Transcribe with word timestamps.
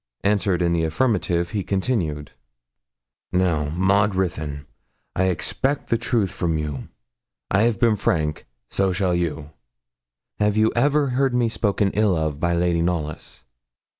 Answered 0.23 0.63
in 0.63 0.73
the 0.73 0.83
affirmative, 0.83 1.51
he 1.51 1.63
continued 1.63 2.31
'Now, 3.31 3.69
Maud 3.69 4.15
Ruthyn, 4.15 4.65
I 5.15 5.25
expect 5.25 5.89
the 5.89 5.97
truth 5.99 6.31
from 6.31 6.57
you; 6.57 6.89
I 7.51 7.61
have 7.65 7.79
been 7.79 7.95
frank, 7.97 8.47
so 8.67 8.93
shall 8.93 9.13
you. 9.13 9.51
Have 10.39 10.57
you 10.57 10.71
ever 10.75 11.09
heard 11.09 11.35
me 11.35 11.49
spoken 11.49 11.91
ill 11.93 12.15
of 12.15 12.39
by 12.39 12.55
Lady 12.55 12.81
Knollys?' 12.81 13.45